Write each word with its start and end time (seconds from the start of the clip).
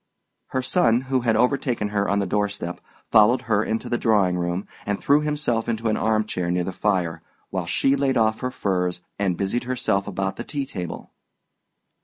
Her 0.47 0.63
son, 0.63 1.01
who 1.01 1.19
had 1.21 1.35
overtaken 1.35 1.89
her 1.89 2.09
on 2.09 2.17
the 2.17 2.25
door 2.25 2.49
step, 2.49 2.81
followed 3.11 3.43
her 3.43 3.63
into 3.63 3.87
the 3.87 3.99
drawing 3.99 4.35
room, 4.35 4.65
and 4.83 4.99
threw 4.99 5.21
himself 5.21 5.69
into 5.69 5.89
an 5.89 5.95
armchair 5.95 6.49
near 6.49 6.63
the 6.63 6.71
fire, 6.71 7.21
while 7.51 7.67
she 7.67 7.95
laid 7.95 8.17
off 8.17 8.39
her 8.39 8.49
furs 8.49 9.01
and 9.19 9.37
busied 9.37 9.65
herself 9.65 10.07
about 10.07 10.37
the 10.37 10.43
tea 10.43 10.65
table. 10.65 11.11